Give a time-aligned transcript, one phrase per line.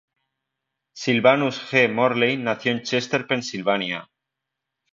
[1.01, 1.87] Sylvanus G.
[1.87, 4.09] Morley nació en Chester, Pensilvania.